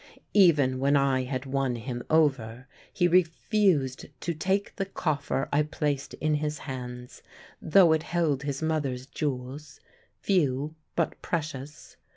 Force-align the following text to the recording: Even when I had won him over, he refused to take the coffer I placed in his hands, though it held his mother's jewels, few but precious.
Even 0.33 0.79
when 0.79 0.97
I 0.97 1.25
had 1.25 1.45
won 1.45 1.75
him 1.75 2.01
over, 2.09 2.67
he 2.91 3.07
refused 3.07 4.07
to 4.21 4.33
take 4.33 4.75
the 4.75 4.87
coffer 4.87 5.47
I 5.53 5.61
placed 5.61 6.15
in 6.15 6.33
his 6.33 6.57
hands, 6.57 7.21
though 7.61 7.93
it 7.93 8.01
held 8.01 8.41
his 8.41 8.63
mother's 8.63 9.05
jewels, 9.05 9.79
few 10.19 10.73
but 10.95 11.21
precious. 11.21 11.97